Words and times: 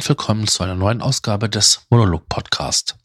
und 0.00 0.08
willkommen 0.08 0.46
zu 0.46 0.62
einer 0.62 0.76
neuen 0.76 1.02
Ausgabe 1.02 1.50
des 1.50 1.82
Monolog 1.90 2.26
Podcast. 2.26 2.96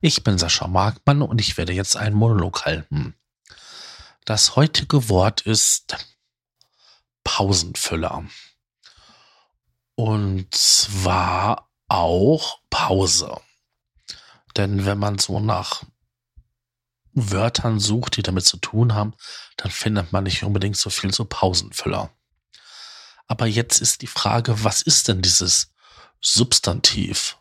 Ich 0.00 0.24
bin 0.24 0.38
Sascha 0.38 0.66
Markmann 0.66 1.22
und 1.22 1.40
ich 1.40 1.56
werde 1.56 1.72
jetzt 1.72 1.96
einen 1.96 2.16
Monolog 2.16 2.64
halten. 2.64 3.14
Das 4.24 4.56
heutige 4.56 5.08
Wort 5.08 5.42
ist 5.42 5.96
Pausenfüller. 7.22 8.24
Und 9.94 10.52
zwar 10.52 11.70
auch 11.86 12.58
Pause. 12.70 13.40
Denn 14.56 14.84
wenn 14.84 14.98
man 14.98 15.20
so 15.20 15.38
nach 15.38 15.84
Wörtern 17.12 17.78
sucht, 17.78 18.16
die 18.16 18.24
damit 18.24 18.46
zu 18.46 18.56
tun 18.56 18.94
haben, 18.94 19.14
dann 19.58 19.70
findet 19.70 20.10
man 20.10 20.24
nicht 20.24 20.42
unbedingt 20.42 20.76
so 20.76 20.90
viel 20.90 21.14
zu 21.14 21.24
Pausenfüller. 21.24 22.10
Aber 23.28 23.46
jetzt 23.46 23.80
ist 23.80 24.02
die 24.02 24.08
Frage, 24.08 24.64
was 24.64 24.82
ist 24.82 25.06
denn 25.06 25.22
dieses 25.22 25.71
Substantiv, 26.24 27.36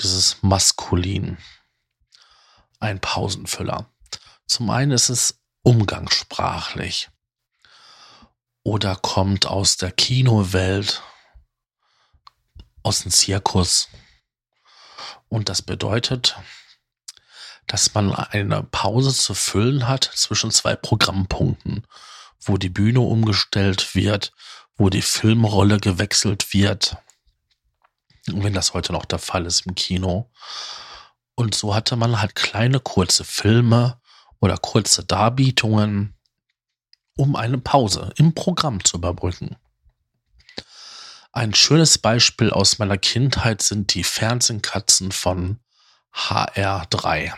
dieses 0.00 0.42
Maskulin? 0.42 1.36
Ein 2.78 2.98
Pausenfüller. 2.98 3.92
Zum 4.46 4.70
einen 4.70 4.92
ist 4.92 5.10
es 5.10 5.38
umgangssprachlich 5.62 7.10
oder 8.62 8.96
kommt 8.96 9.44
aus 9.44 9.76
der 9.76 9.92
Kinowelt, 9.92 11.02
aus 12.82 13.02
dem 13.02 13.12
Zirkus. 13.12 13.88
Und 15.28 15.50
das 15.50 15.60
bedeutet, 15.60 16.38
dass 17.66 17.92
man 17.92 18.14
eine 18.14 18.62
Pause 18.62 19.12
zu 19.12 19.34
füllen 19.34 19.86
hat 19.86 20.04
zwischen 20.14 20.50
zwei 20.50 20.74
Programmpunkten, 20.74 21.86
wo 22.40 22.56
die 22.56 22.70
Bühne 22.70 23.00
umgestellt 23.00 23.94
wird, 23.94 24.32
wo 24.76 24.88
die 24.88 25.02
Filmrolle 25.02 25.78
gewechselt 25.78 26.54
wird. 26.54 26.96
Wenn 28.26 28.52
das 28.52 28.74
heute 28.74 28.92
noch 28.92 29.04
der 29.04 29.18
Fall 29.18 29.46
ist 29.46 29.66
im 29.66 29.74
Kino. 29.74 30.30
Und 31.34 31.54
so 31.54 31.74
hatte 31.74 31.96
man 31.96 32.20
halt 32.20 32.34
kleine 32.34 32.80
kurze 32.80 33.24
Filme 33.24 34.00
oder 34.40 34.56
kurze 34.56 35.04
Darbietungen, 35.04 36.14
um 37.16 37.36
eine 37.36 37.58
Pause 37.58 38.12
im 38.16 38.34
Programm 38.34 38.84
zu 38.84 38.96
überbrücken. 38.98 39.56
Ein 41.32 41.54
schönes 41.54 41.98
Beispiel 41.98 42.50
aus 42.50 42.78
meiner 42.78 42.98
Kindheit 42.98 43.62
sind 43.62 43.94
die 43.94 44.02
Fernsehkatzen 44.02 45.12
von 45.12 45.60
HR3. 46.12 47.32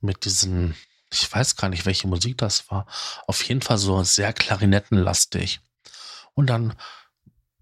Mit 0.00 0.24
diesen, 0.24 0.74
ich 1.12 1.32
weiß 1.32 1.54
gar 1.56 1.68
nicht, 1.68 1.86
welche 1.86 2.08
Musik 2.08 2.38
das 2.38 2.70
war, 2.70 2.86
auf 3.26 3.42
jeden 3.44 3.62
Fall 3.62 3.78
so 3.78 4.02
sehr 4.02 4.32
klarinettenlastig. 4.32 5.60
Und 6.34 6.48
dann 6.48 6.74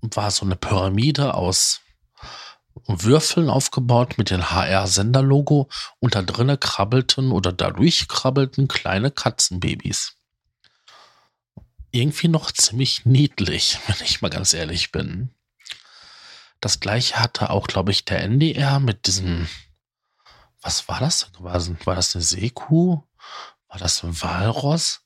war 0.03 0.31
so 0.31 0.45
eine 0.45 0.57
Pyramide 0.57 1.35
aus 1.35 1.81
Würfeln 2.87 3.49
aufgebaut 3.49 4.19
mit 4.19 4.31
dem 4.31 4.51
HR-Sender-Logo 4.51 5.69
und 6.01 6.15
da 6.15 6.23
drinnen 6.23 6.59
krabbelten 6.59 7.31
oder 7.31 7.53
dadurch 7.53 8.09
krabbelten 8.09 8.67
kleine 8.67 9.11
Katzenbabys. 9.11 10.17
Irgendwie 11.91 12.29
noch 12.29 12.51
ziemlich 12.51 13.05
niedlich, 13.07 13.79
wenn 13.87 14.05
ich 14.05 14.23
mal 14.23 14.31
ganz 14.31 14.53
ehrlich 14.53 14.91
bin. 14.91 15.35
Das 16.61 16.81
gleiche 16.81 17.17
hatte 17.17 17.51
auch, 17.51 17.67
glaube 17.67 17.91
ich, 17.91 18.05
der 18.05 18.23
NDR 18.23 18.81
mit 18.81 19.07
diesem, 19.07 19.49
was 20.61 20.89
war 20.89 21.01
das? 21.01 21.31
War 21.39 21.95
das 21.95 22.15
eine 22.15 22.23
Seekuh? 22.23 23.03
War 23.69 23.79
das 23.79 24.03
ein 24.03 24.21
Walross? 24.23 25.03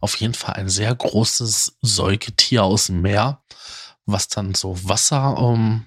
auf 0.00 0.16
jeden 0.16 0.34
Fall 0.34 0.54
ein 0.54 0.68
sehr 0.68 0.94
großes 0.94 1.78
Säugetier 1.80 2.64
aus 2.64 2.86
dem 2.86 3.02
Meer, 3.02 3.42
was 4.06 4.28
dann 4.28 4.54
so 4.54 4.88
Wasser 4.88 5.36
um, 5.36 5.86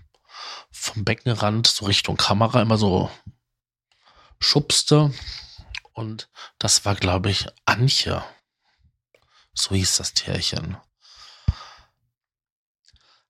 vom 0.71 1.03
Beckenrand 1.03 1.67
so 1.67 1.85
Richtung 1.85 2.17
Kamera 2.17 2.61
immer 2.61 2.77
so 2.77 3.09
schubste. 4.39 5.13
Und 5.93 6.29
das 6.59 6.85
war, 6.85 6.95
glaube 6.95 7.29
ich, 7.29 7.47
Antje. 7.65 8.23
So 9.53 9.75
hieß 9.75 9.97
das 9.97 10.13
Tierchen. 10.13 10.77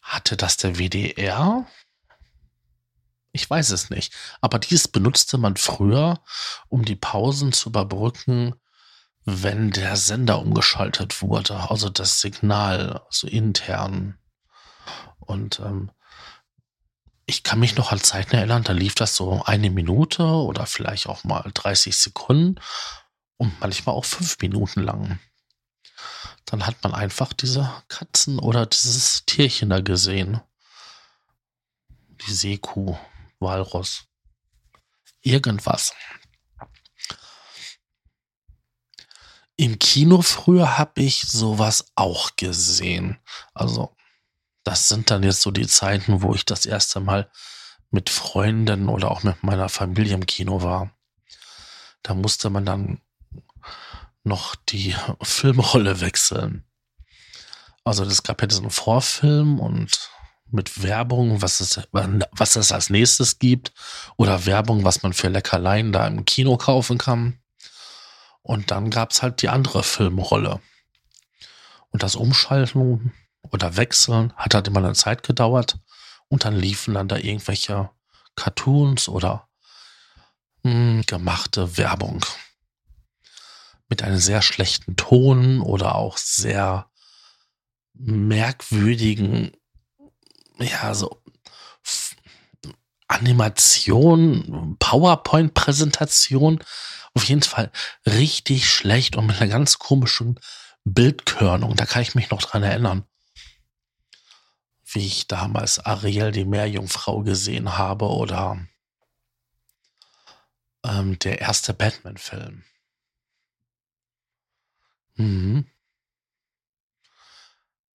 Hatte 0.02 0.38
das 0.38 0.58
der 0.58 0.78
WDR? 0.78 1.66
Ich 3.32 3.50
weiß 3.50 3.70
es 3.70 3.90
nicht. 3.90 4.14
Aber 4.42 4.60
dies 4.60 4.88
benutzte 4.88 5.38
man 5.38 5.56
früher, 5.56 6.22
um 6.68 6.84
die 6.84 6.96
Pausen 6.96 7.54
zu 7.54 7.70
überbrücken 7.70 8.56
wenn 9.26 9.72
der 9.72 9.96
Sender 9.96 10.40
umgeschaltet 10.40 11.22
wurde, 11.22 11.70
also 11.70 11.90
das 11.90 12.22
Signal, 12.22 13.02
so 13.10 13.28
intern. 13.28 14.18
Und 15.30 15.60
ähm, 15.60 15.92
ich 17.28 17.44
kann 17.44 17.60
mich 17.60 17.76
noch 17.76 17.92
an 17.92 18.02
Zeiten 18.02 18.36
erinnern, 18.36 18.64
da 18.64 18.74
lief 18.74 18.96
das 18.96 19.16
so 19.16 19.44
eine 19.44 19.70
Minute 19.70 20.24
oder 20.24 20.66
vielleicht 20.66 21.06
auch 21.06 21.24
mal 21.24 21.52
30 21.54 21.96
Sekunden 21.96 22.60
und 23.38 23.60
manchmal 23.60 23.94
auch 23.94 24.06
fünf 24.06 24.40
Minuten 24.42 24.82
lang. 24.82 25.20
Dann 26.46 26.66
hat 26.66 26.82
man 26.82 26.96
einfach 26.96 27.32
diese 27.34 27.72
Katzen 27.90 28.40
oder 28.40 28.66
dieses 28.66 29.24
Tierchen 29.28 29.70
da 29.70 29.82
gesehen. 29.82 30.42
Die 31.90 32.34
Seekuh, 32.34 32.98
Walross. 33.40 34.06
Irgendwas. 35.22 35.94
Im 39.58 39.78
Kino 39.78 40.24
früher 40.24 40.80
habe 40.80 41.04
ich 41.04 41.22
sowas 41.22 41.92
auch 41.94 42.36
gesehen. 42.36 43.20
Also, 43.54 43.96
das 44.70 44.88
sind 44.88 45.10
dann 45.10 45.24
jetzt 45.24 45.42
so 45.42 45.50
die 45.50 45.66
Zeiten, 45.66 46.22
wo 46.22 46.36
ich 46.36 46.46
das 46.46 46.68
erste 46.68 47.00
Mal 47.00 47.32
mit 47.90 48.12
Freunden 48.12 48.88
oder 48.88 49.10
auch 49.10 49.24
mit 49.24 49.42
meiner 49.42 49.68
Familie 49.68 50.14
im 50.14 50.28
Kino 50.28 50.62
war. 50.62 50.92
Da 52.04 52.14
musste 52.14 52.52
man 52.52 52.68
dann 52.68 53.02
noch 54.24 54.54
die 54.54 54.96
Filmrolle 55.24 56.02
wechseln. 56.02 56.66
Also 57.84 58.04
es 58.04 58.22
gab 58.22 58.42
ja 58.42 58.48
diesen 58.48 58.70
Vorfilm 58.70 59.60
und 59.60 60.12
mit 60.52 60.84
Werbung, 60.84 61.42
was 61.42 61.62
es, 61.62 61.82
was 61.92 62.56
es 62.56 62.72
als 62.72 62.92
nächstes 62.92 63.40
gibt, 63.40 63.74
oder 64.18 64.46
Werbung, 64.46 64.84
was 64.84 65.02
man 65.02 65.14
für 65.14 65.30
Leckerleien 65.30 65.92
da 65.92 66.06
im 66.06 66.26
Kino 66.26 66.58
kaufen 66.58 67.00
kann. 67.00 67.40
Und 68.44 68.70
dann 68.70 68.92
gab's 68.92 69.24
halt 69.24 69.42
die 69.42 69.50
andere 69.50 69.82
Filmrolle. 69.82 70.62
Und 71.90 72.04
das 72.04 72.16
Umschalten 72.16 73.14
oder 73.42 73.78
Wechseln 73.78 74.34
hat 74.36 74.54
halt 74.54 74.68
immer 74.68 74.80
eine 74.80 74.94
Zeit 74.94 75.24
gedauert. 75.24 75.78
Und 76.28 76.46
dann 76.46 76.56
liefen 76.56 76.94
dann 76.94 77.08
da 77.08 77.18
irgendwelche 77.18 77.90
Cartoons 78.36 79.10
oder 79.10 79.50
mh, 80.64 80.72
hm, 80.72 81.04
gemachte 81.08 81.78
Werbung. 81.78 82.26
Mit 83.88 84.04
einem 84.04 84.20
sehr 84.20 84.42
schlechten 84.42 84.96
Ton 84.96 85.62
oder 85.62 85.96
auch 85.96 86.18
sehr 86.18 86.90
merkwürdigen, 87.94 89.52
ja, 90.60 90.94
so 90.94 91.22
Animation, 93.08 94.78
PowerPoint-Präsentation 94.80 96.64
auf 97.16 97.24
jeden 97.24 97.42
Fall 97.42 97.72
richtig 98.06 98.70
schlecht 98.70 99.16
und 99.16 99.26
mit 99.26 99.42
einer 99.42 99.50
ganz 99.50 99.80
komischen 99.80 100.40
Bildkörnung. 100.86 101.76
Da 101.76 101.86
kann 101.86 102.04
ich 102.04 102.14
mich 102.16 102.30
noch 102.30 102.42
dran 102.42 102.64
erinnern, 102.64 103.04
wie 104.94 105.06
ich 105.06 105.28
damals 105.28 105.80
Ariel 105.80 106.32
die 106.32 106.46
Meerjungfrau 106.46 107.22
gesehen 107.22 107.78
habe 107.78 108.06
oder 108.06 108.66
ähm, 110.84 111.20
der 111.20 111.40
erste 111.40 111.74
Batman-Film. 111.74 112.64
Mhm. 115.16 115.70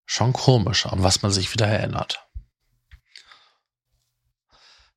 Schon 0.07 0.33
komisch, 0.33 0.87
an 0.87 1.03
was 1.03 1.23
man 1.23 1.33
sich 1.33 1.53
wieder 1.53 1.67
erinnert. 1.67 2.27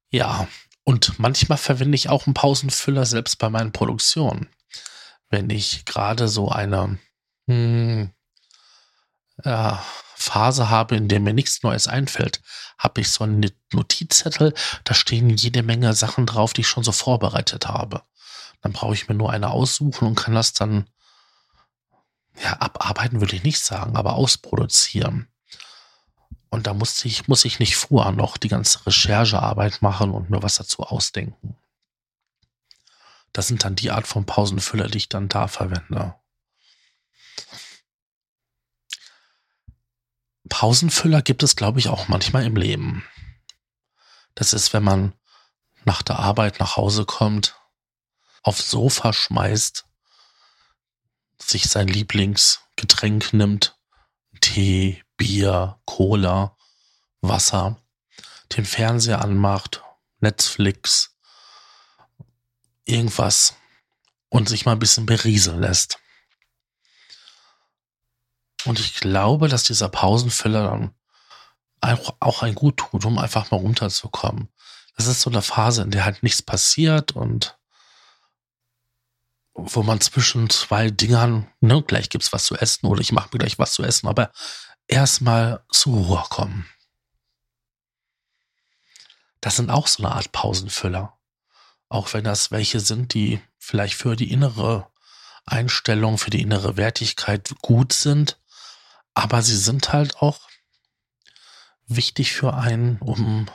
Ja, 0.10 0.48
und 0.83 1.19
manchmal 1.19 1.57
verwende 1.57 1.95
ich 1.95 2.10
auch 2.10 2.27
einen 2.27 2.33
Pausenfüller 2.33 3.06
selbst 3.06 3.38
bei 3.38 3.50
meinen 3.50 3.71
Produktionen. 3.71 4.50
Wenn 5.30 5.50
ich 5.50 5.86
gerade 5.86 6.27
so 6.27 6.50
eine 6.50 7.00
hm, 7.48 8.13
ja, 9.44 9.83
Phase 10.19 10.69
habe, 10.69 10.96
in 10.96 11.08
der 11.08 11.19
mir 11.19 11.34
nichts 11.34 11.62
Neues 11.64 11.88
einfällt, 11.88 12.42
habe 12.78 13.02
ich 13.02 13.12
so 13.12 13.24
einen 13.24 13.52
Notizzettel, 13.72 14.54
da 14.84 14.94
stehen 14.94 15.30
jede 15.30 15.62
Menge 15.62 15.94
Sachen 15.94 16.25
drauf, 16.25 16.54
die 16.54 16.62
ich 16.62 16.68
schon 16.68 16.84
so 16.84 16.92
vorbereitet 16.92 17.68
habe. 17.68 18.02
Dann 18.62 18.74
brauche 18.74 18.96
ich 18.96 19.08
mir 19.08 19.16
nur 19.16 19.31
eine 19.31 19.52
aussuchen 19.52 20.08
und 20.08 20.16
kann 20.16 20.34
das 20.34 20.54
dann 20.54 20.88
ja, 22.44 22.54
abarbeiten 22.60 23.19
würde 23.19 23.36
ich 23.36 23.44
nicht 23.44 23.60
sagen, 23.60 23.96
aber 23.96 24.16
ausproduzieren. 24.16 25.28
Und 26.50 26.68
da 26.68 26.74
musste 26.74 27.08
ich, 27.08 27.28
muss 27.28 27.46
ich 27.46 27.60
nicht 27.60 27.75
vorher 27.75 28.12
noch 28.12 28.38
die 28.38 28.48
ganze 28.48 28.86
Recherchearbeit 28.86 29.81
machen 29.81 30.12
und 30.12 30.30
mir 30.30 30.42
was 30.42 30.56
dazu 30.56 30.84
ausdenken. 30.84 31.56
Das 33.34 33.48
sind 33.48 33.64
dann 33.64 33.75
die 33.75 33.92
Art 33.92 34.08
von 34.08 34.25
Pausenfüller, 34.25 34.88
die 34.88 34.98
ich 34.98 35.10
dann 35.10 35.30
da 35.30 35.48
verwende. 35.48 36.16
Pausenfüller 40.47 41.21
gibt 41.21 41.44
es, 41.44 41.55
glaube 41.55 41.79
ich, 41.79 41.89
auch 41.89 42.07
manchmal 42.07 42.45
im 42.45 42.55
Leben. 42.55 43.05
Das 44.35 44.53
ist, 44.53 44.73
wenn 44.73 44.83
man 44.83 45.13
nach 45.85 46.01
der 46.01 46.19
Arbeit 46.19 46.59
nach 46.59 46.77
Hause 46.77 47.05
kommt, 47.05 47.55
aufs 48.44 48.69
Sofa 48.69 49.13
schmeißt, 49.13 49.85
sich 51.39 51.69
sein 51.69 51.88
Lieblingsgetränk 51.88 53.33
nimmt, 53.33 53.77
Tee, 54.41 55.03
Bier, 55.17 55.79
Cola, 55.85 56.55
Wasser, 57.21 57.81
den 58.55 58.65
Fernseher 58.65 59.21
anmacht, 59.21 59.83
Netflix, 60.19 61.15
irgendwas 62.85 63.55
und 64.29 64.49
sich 64.49 64.65
mal 64.65 64.73
ein 64.73 64.79
bisschen 64.79 65.05
berieseln 65.05 65.61
lässt. 65.61 65.99
Und 68.68 68.80
ich 68.80 68.96
glaube, 68.96 69.48
dass 69.48 69.64
dieser 69.64 69.90
Pausenfüller 69.90 70.69
dann 70.69 70.94
auch, 71.81 72.16
auch 72.19 72.44
ein 72.44 72.56
gut 72.56 72.78
tut, 72.78 73.06
um 73.06 73.18
einfach 73.18 73.52
mal 73.52 73.58
runterzukommen. 73.58 74.50
Das 74.96 75.08
ist 75.08 75.22
so 75.22 75.30
eine 75.30 75.42
Phase, 75.42 75.84
in 75.84 75.92
der 75.92 76.06
halt 76.06 76.24
nichts 76.24 76.42
passiert 76.42 77.12
und 77.14 77.58
wo 79.54 79.84
man 79.84 80.02
zwischen 80.02 80.50
zwei 80.50 80.90
Dingern, 80.92 81.48
ne, 81.62 81.81
gleich 81.81 82.10
gibt's 82.10 82.34
was 82.34 82.46
zu 82.46 82.56
essen 82.56 82.86
oder 82.88 83.02
ich 83.02 83.12
mache 83.12 83.30
mir 83.31 83.40
gleich 83.40 83.58
was 83.58 83.74
zu 83.74 83.84
essen, 83.84 84.08
aber 84.08 84.31
erstmal 84.88 85.64
zur 85.72 85.94
Ruhe 85.94 86.24
kommen. 86.30 86.68
Das 89.42 89.56
sind 89.56 89.69
auch 89.69 89.88
so 89.88 90.04
eine 90.04 90.14
Art 90.14 90.31
Pausenfüller. 90.31 91.18
Auch 91.90 92.14
wenn 92.14 92.24
das 92.24 92.52
welche 92.52 92.80
sind, 92.80 93.14
die 93.14 93.40
vielleicht 93.58 93.96
für 93.96 94.16
die 94.16 94.31
innere 94.31 94.88
Einstellung, 95.46 96.18
für 96.18 96.30
die 96.30 96.42
innere 96.42 96.75
Wertigkeit 96.75 97.54
gut 97.62 97.94
sind, 97.94 98.38
aber 99.18 99.42
sie 99.42 99.58
sind 99.58 99.94
halt 99.94 100.18
auch 100.18 100.48
wichtig 101.88 102.34
für 102.34 102.54
einen, 102.54 103.00
um 103.00 103.50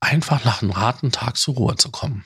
einfach 0.00 0.42
nach 0.46 0.62
einem 0.62 0.74
harten 0.74 1.12
Tag 1.12 1.36
zur 1.36 1.56
Ruhe 1.56 1.76
zu 1.76 1.90
kommen. 1.90 2.24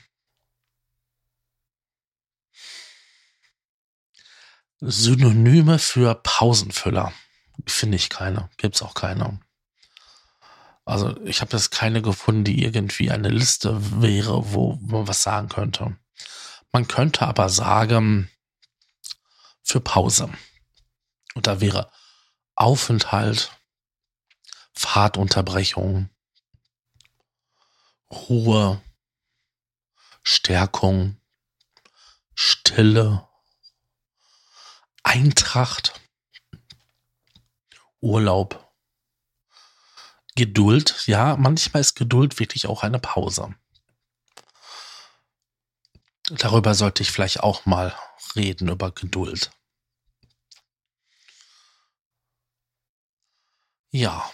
Synonyme 4.79 5.79
für 5.79 6.15
Pausenfüller 6.15 7.11
finde 7.67 7.97
ich 7.97 8.09
keine. 8.09 8.49
Gibt 8.55 8.75
es 8.75 8.81
auch 8.81 8.93
keine. 8.93 9.41
Also 10.85 11.19
ich 11.25 11.41
habe 11.41 11.57
jetzt 11.57 11.71
keine 11.71 12.01
gefunden, 12.01 12.45
die 12.45 12.63
irgendwie 12.63 13.11
eine 13.11 13.29
Liste 13.29 14.01
wäre, 14.01 14.53
wo 14.53 14.75
man 14.75 15.09
was 15.09 15.23
sagen 15.23 15.49
könnte. 15.49 15.97
Man 16.71 16.87
könnte 16.87 17.27
aber 17.27 17.49
sagen, 17.49 18.31
für 19.65 19.81
Pause. 19.81 20.31
Und 21.33 21.47
da 21.47 21.59
wäre 21.59 21.91
Aufenthalt, 22.55 23.51
Fahrtunterbrechung, 24.73 26.09
Ruhe, 28.09 28.81
Stärkung, 30.23 31.17
Stille, 32.35 33.27
Eintracht, 35.03 35.99
Urlaub, 37.99 38.73
Geduld. 40.35 41.07
Ja, 41.07 41.35
manchmal 41.37 41.81
ist 41.81 41.95
Geduld 41.95 42.39
wirklich 42.39 42.67
auch 42.67 42.83
eine 42.83 42.99
Pause. 42.99 43.55
Darüber 46.31 46.73
sollte 46.73 47.03
ich 47.03 47.11
vielleicht 47.11 47.41
auch 47.41 47.65
mal 47.65 47.95
reden, 48.35 48.69
über 48.69 48.91
Geduld. 48.91 49.51
Ja, 53.91 54.29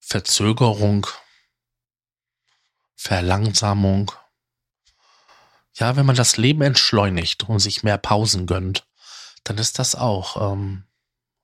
Verzögerung, 0.00 1.06
Verlangsamung. 2.94 4.12
Ja, 5.74 5.96
wenn 5.96 6.06
man 6.06 6.16
das 6.16 6.36
Leben 6.36 6.62
entschleunigt 6.62 7.48
und 7.48 7.58
sich 7.60 7.82
mehr 7.82 7.98
Pausen 7.98 8.46
gönnt, 8.46 8.86
dann 9.44 9.58
ist 9.58 9.78
das 9.78 9.94
auch 9.94 10.52
ähm, 10.52 10.86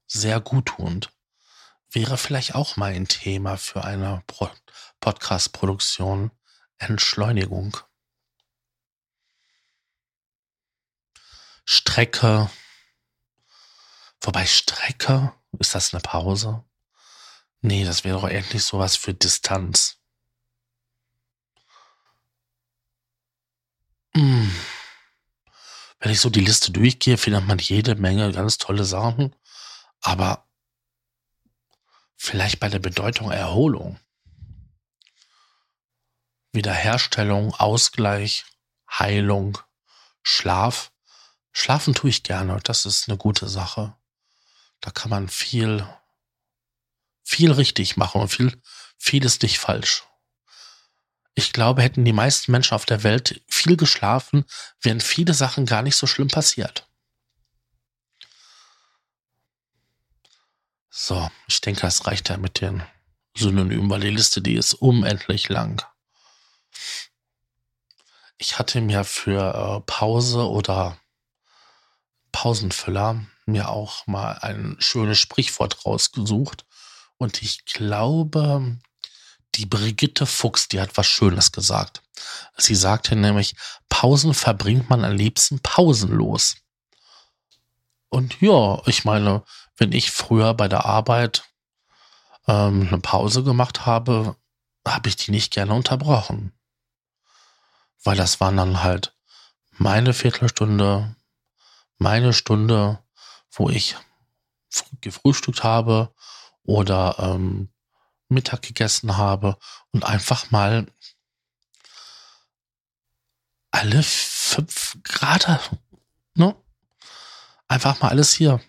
sehr 0.06 0.40
guttunend. 0.40 1.10
Wäre 1.90 2.19
vielleicht 2.19 2.55
auch 2.55 2.76
mal 2.76 2.93
ein 2.93 3.08
Thema 3.08 3.56
für 3.56 3.84
eine 3.84 4.22
Pro 4.26 4.50
Podcast-Produktion. 5.00 6.31
Entschleunigung. 6.78 7.76
Strecke. 11.64 12.50
Wobei 14.20 14.46
Strecke, 14.46 15.32
ist 15.58 15.75
das 15.75 15.93
eine 15.93 16.00
Pause? 16.00 16.64
Nee, 17.61 17.84
das 17.84 18.05
wäre 18.05 18.20
doch 18.20 18.25
eigentlich 18.25 18.64
sowas 18.64 18.96
für 18.96 19.14
Distanz. 19.14 19.99
Hm. 24.14 24.55
Wenn 25.99 26.12
ich 26.12 26.20
so 26.20 26.31
die 26.31 26.40
Liste 26.40 26.70
durchgehe, 26.70 27.16
findet 27.16 27.46
man 27.46 27.58
jede 27.58 27.94
Menge 27.94 28.31
ganz 28.32 28.58
tolle 28.58 28.84
Sachen. 28.84 29.34
Aber 30.00 30.46
vielleicht 32.17 32.60
bei 32.60 32.69
der 32.69 32.78
Bedeutung 32.78 33.31
Erholung. 33.31 33.99
Wiederherstellung, 36.52 37.55
Ausgleich, 37.55 38.44
Heilung, 38.90 39.58
Schlaf. 40.22 40.93
Schlafen 41.55 41.95
tue 41.95 42.11
ich 42.11 42.25
gerne. 42.25 42.59
Das 42.65 42.85
ist 42.85 43.09
eine 43.09 43.17
gute 43.17 43.49
Sache. 43.49 43.97
Da 44.81 44.91
kann 44.91 45.09
man 45.09 45.29
viel, 45.29 45.87
viel 47.23 47.53
richtig 47.53 47.97
machen 47.97 48.21
und 48.21 48.29
viel, 48.29 48.61
vieles 48.99 49.41
nicht 49.41 49.59
falsch. 49.59 50.05
Ich 51.37 51.53
glaube, 51.53 51.83
hätten 51.83 52.05
die 52.05 52.12
meisten 52.12 52.53
Menschen 52.53 52.75
auf 52.75 52.85
der 52.85 53.03
Welt 53.03 53.43
viel 53.49 53.77
geschlafen, 53.77 54.45
wären 54.83 55.01
viele 55.01 55.33
Sachen 55.33 55.65
gar 55.65 55.83
nicht 55.83 55.97
so 55.97 56.06
schlimm 56.06 56.29
passiert. 56.29 56.89
So, 60.91 61.31
ich 61.47 61.61
denke, 61.61 61.81
das 61.81 62.06
reicht 62.06 62.29
ja 62.29 62.37
mit 62.37 62.61
den 62.61 62.83
Synonymen, 63.37 63.91
weil 63.91 64.01
die 64.01 64.11
Liste, 64.11 64.43
die 64.43 64.55
ist 64.55 64.75
unendlich 64.75 65.49
lang. 65.49 65.85
Ich 68.39 68.58
hatte 68.58 68.81
mir 68.81 69.05
für 69.05 69.55
äh, 69.55 69.81
Pause 69.87 70.49
oder 70.49 70.99
Pausenfüller 72.44 73.24
mir 73.46 73.70
auch 73.70 74.06
mal 74.06 74.32
ein 74.43 74.77
schönes 74.79 75.19
Sprichwort 75.19 75.86
rausgesucht. 75.86 76.67
Und 77.17 77.41
ich 77.41 77.65
glaube, 77.65 78.77
die 79.55 79.65
Brigitte 79.65 80.27
Fuchs, 80.27 80.69
die 80.69 80.79
hat 80.79 80.94
was 80.98 81.06
Schönes 81.06 81.53
gesagt. 81.53 82.03
Sie 82.58 82.74
sagte 82.74 83.17
nämlich, 83.17 83.56
Pausen 83.89 84.34
verbringt 84.34 84.91
man 84.91 85.06
am 85.06 85.13
liebsten 85.13 85.60
pausenlos. 85.60 86.56
Und 88.10 88.39
ja, 88.43 88.82
ich 88.84 89.06
meine, 89.06 89.43
wenn 89.79 89.93
ich 89.93 90.10
früher 90.10 90.53
bei 90.53 90.69
der 90.69 90.84
Arbeit 90.84 91.44
ähm, 92.46 92.89
eine 92.89 93.01
Pause 93.01 93.43
gemacht 93.43 93.86
habe, 93.86 94.36
habe 94.86 95.08
ich 95.08 95.17
die 95.17 95.31
nicht 95.31 95.51
gerne 95.51 95.72
unterbrochen. 95.72 96.53
Weil 98.03 98.19
das 98.19 98.39
waren 98.39 98.58
dann 98.58 98.82
halt 98.82 99.17
meine 99.79 100.13
Viertelstunde, 100.13 101.17
meine 101.98 102.32
Stunde, 102.32 103.03
wo 103.51 103.70
ich 103.70 103.96
gefrühstückt 105.01 105.63
habe 105.63 106.15
oder 106.65 107.17
ähm, 107.19 107.72
Mittag 108.29 108.63
gegessen 108.63 109.17
habe 109.17 109.58
und 109.93 110.05
einfach 110.05 110.51
mal 110.51 110.86
alle 113.70 114.03
fünf 114.03 114.98
Grad, 115.05 115.70
ne? 116.34 116.56
Einfach 117.69 118.01
mal 118.01 118.08
alles 118.08 118.32
hier 118.32 118.60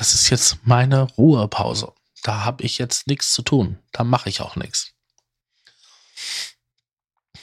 das 0.00 0.14
ist 0.14 0.30
jetzt 0.30 0.66
meine 0.66 1.02
Ruhepause. 1.02 1.92
Da 2.22 2.42
habe 2.42 2.64
ich 2.64 2.78
jetzt 2.78 3.06
nichts 3.06 3.34
zu 3.34 3.42
tun. 3.42 3.78
Da 3.92 4.02
mache 4.02 4.30
ich 4.30 4.40
auch 4.40 4.56
nichts. 4.56 4.94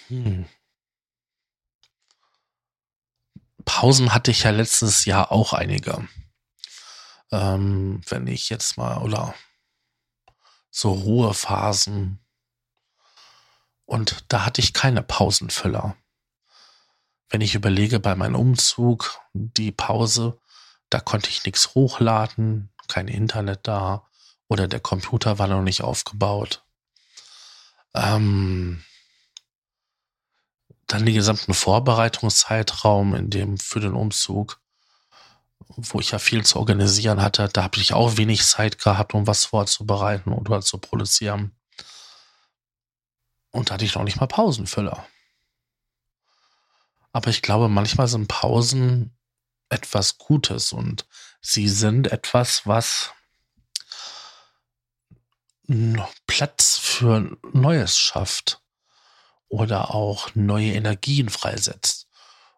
Hm. 0.08 0.50
Pausen 3.78 4.12
hatte 4.12 4.32
ich 4.32 4.42
ja 4.42 4.50
letztes 4.50 5.06
Jahr 5.06 5.32
auch 5.32 5.54
einige. 5.54 6.08
Ähm, 7.32 8.02
wenn 8.10 8.26
ich 8.26 8.50
jetzt 8.50 8.76
mal, 8.76 9.04
oder 9.04 9.36
so 10.72 10.94
Ruhephasen. 10.94 12.18
Und 13.86 14.26
da 14.30 14.46
hatte 14.46 14.62
ich 14.62 14.74
keine 14.74 15.04
Pausenfüller. 15.04 15.96
Wenn 17.30 17.42
ich 17.42 17.54
überlege, 17.54 18.00
bei 18.00 18.16
meinem 18.16 18.34
Umzug, 18.34 19.22
die 19.34 19.72
Pause, 19.72 20.40
da 20.90 21.00
konnte 21.00 21.30
ich 21.30 21.46
nichts 21.46 21.76
hochladen, 21.76 22.74
kein 22.88 23.08
Internet 23.08 23.68
da 23.68 24.08
oder 24.48 24.68
der 24.68 24.80
Computer 24.80 25.38
war 25.38 25.46
noch 25.46 25.62
nicht 25.62 25.84
aufgebaut. 25.84 26.64
Ähm, 27.94 28.84
dann 30.88 31.06
den 31.06 31.16
gesamten 31.16 31.54
Vorbereitungszeitraum 31.54 33.16
in 33.16 33.30
dem 33.30 33.58
für 33.58 33.80
den 33.80 33.94
Umzug 33.94 34.60
wo 35.78 36.00
ich 36.00 36.12
ja 36.12 36.20
viel 36.20 36.46
zu 36.46 36.58
organisieren 36.58 37.22
hatte, 37.22 37.50
da 37.50 37.64
habe 37.64 37.80
ich 37.80 37.94
auch 37.94 38.18
wenig 38.18 38.44
Zeit 38.46 38.80
gehabt, 38.80 39.14
um 39.14 39.28
was 39.28 39.46
vorzubereiten 39.46 40.32
oder 40.32 40.62
zu 40.62 40.78
produzieren. 40.78 41.56
Und 43.52 43.70
da 43.70 43.76
hatte 43.76 43.86
ich 43.86 43.96
noch 43.96 44.04
nicht 44.04 44.20
mal 44.20 44.28
Pausenfüller. 44.28 45.06
Aber 47.12 47.30
ich 47.30 47.42
glaube, 47.42 47.70
manchmal 47.70 48.08
sind 48.08 48.28
Pausen 48.28 49.16
etwas 49.70 50.18
Gutes 50.18 50.72
und 50.72 51.06
sie 51.42 51.68
sind 51.68 52.12
etwas, 52.12 52.66
was 52.66 53.12
Platz 56.28 56.78
für 56.78 57.38
Neues 57.52 57.98
schafft 57.98 58.62
oder 59.50 59.94
auch 59.94 60.36
neue 60.36 60.74
Energien 60.74 61.30
freisetzt. 61.30 62.08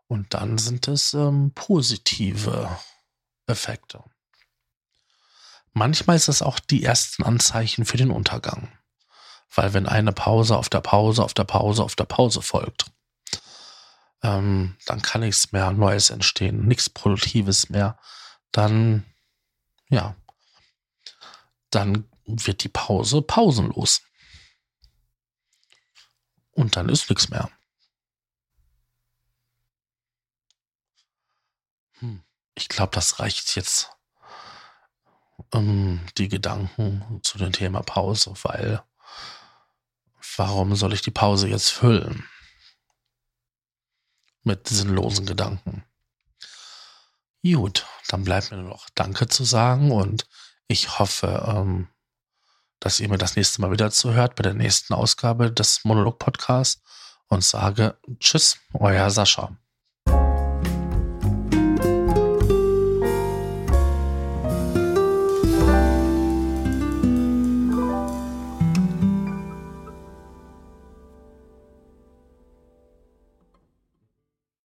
Und 0.08 0.34
dann 0.34 0.58
sind 0.58 0.88
es 0.88 1.13
ähm, 1.13 1.51
positive 1.53 2.69
Effekte. 3.46 4.03
Manchmal 5.74 6.15
ist 6.15 6.29
es 6.29 6.41
auch 6.41 6.60
die 6.60 6.84
ersten 6.84 7.24
Anzeichen 7.24 7.86
für 7.86 7.98
den 7.98 8.12
Untergang. 8.12 8.72
Weil 9.53 9.74
wenn 9.74 9.88
eine 9.88 10.12
Pause 10.12 10.58
auf 10.58 10.69
der 10.69 10.81
Pause, 10.81 11.24
auf 11.24 11.34
der 11.34 11.43
Pause, 11.43 11.84
auf 11.84 11.96
der 11.96 12.05
Pause 12.05 12.41
folgt, 12.41 12.86
ähm, 14.22 14.75
dann 14.86 15.01
kann 15.01 15.22
nichts 15.22 15.51
mehr 15.51 15.72
Neues 15.72 16.10
entstehen, 16.10 16.67
nichts 16.67 16.89
Produktives 16.89 17.69
mehr. 17.69 17.98
Dann, 18.51 19.05
ja, 19.89 20.15
dann 21.69 22.08
wird 22.25 22.63
die 22.63 22.69
Pause 22.69 23.22
pausenlos. 23.22 24.01
Und 26.60 26.75
dann 26.75 26.89
ist 26.89 27.10
nichts 27.10 27.30
mehr. 27.30 27.50
Hm. 32.00 32.22
Ich 32.54 32.68
glaube, 32.68 32.94
das 32.94 33.20
reicht 33.20 33.56
jetzt 33.56 33.92
um, 35.51 36.06
die 36.18 36.28
Gedanken 36.28 37.22
zu 37.24 37.38
dem 37.38 37.54
Thema 37.54 37.82
Pause, 37.82 38.34
weil 38.44 38.84
warum 40.36 40.75
soll 40.75 40.92
ich 40.92 41.01
die 41.01 41.12
Pause 41.12 41.48
jetzt 41.48 41.70
füllen? 41.70 42.28
Mit 44.44 44.68
sinnlosen 44.68 45.25
Gedanken. 45.25 45.86
Gut, 47.42 47.88
dann 48.10 48.25
bleibt 48.25 48.51
mir 48.51 48.58
nur 48.58 48.72
noch 48.72 48.89
Danke 48.96 49.30
zu 49.30 49.46
sagen 49.46 49.94
und 49.94 50.28
ich 50.68 51.00
hoffe, 51.00 51.42
ähm, 51.48 51.88
dass 52.79 53.00
ihr 53.00 53.09
mir 53.09 53.17
das 53.17 53.36
nächste 53.36 53.62
Mal 53.62 53.71
wieder 53.71 53.91
zuhört 53.91 54.36
bei 54.36 54.43
der 54.43 54.53
nächsten 54.53 54.93
Ausgabe 54.93 55.51
des 55.51 55.83
Monolog-Podcasts 55.83 56.81
und 57.27 57.43
sage 57.43 57.98
Tschüss, 58.19 58.57
euer 58.74 59.09
Sascha. 59.09 59.57